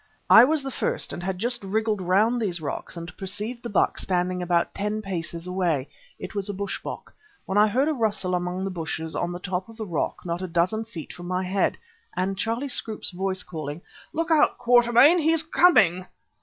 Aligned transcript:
I 0.31 0.43
was 0.45 0.63
the 0.63 0.71
first, 0.71 1.13
and 1.13 1.21
had 1.21 1.37
just 1.37 1.63
wriggled 1.63 2.01
round 2.01 2.41
these 2.41 2.59
rocks 2.59 2.97
and 2.97 3.15
perceived 3.17 3.61
the 3.61 3.69
buck 3.69 3.99
standing 3.99 4.41
about 4.41 4.73
ten 4.73 4.99
paces 5.03 5.45
away 5.45 5.89
(it 6.17 6.33
was 6.33 6.49
a 6.49 6.55
bush 6.55 6.81
bok), 6.81 7.13
when 7.45 7.55
I 7.55 7.67
heard 7.67 7.87
a 7.87 7.93
rustle 7.93 8.33
among 8.33 8.63
the 8.63 8.71
bushes 8.71 9.15
on 9.15 9.31
the 9.31 9.37
top 9.37 9.69
of 9.69 9.77
the 9.77 9.85
rock 9.85 10.25
not 10.25 10.41
a 10.41 10.47
dozen 10.47 10.85
feet 10.85 11.13
above 11.13 11.27
my 11.27 11.43
head, 11.43 11.77
and 12.17 12.35
Charlie 12.35 12.67
Scroope's 12.67 13.11
voice 13.11 13.43
calling: 13.43 13.83
"Look 14.11 14.31
out, 14.31 14.57
Quatermain! 14.57 15.19
He's 15.19 15.43
coming." 15.43 16.07